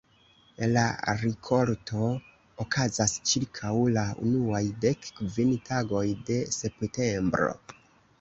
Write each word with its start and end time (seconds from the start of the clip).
La 0.75 0.83
rikolto 1.23 2.07
okazas 2.65 3.13
ĉirkaŭ 3.31 3.73
la 3.97 4.05
unuaj 4.29 4.63
dek 4.87 5.05
kvin 5.19 5.53
tagoj 5.69 6.03
de 6.31 6.39
septembro. 6.57 7.53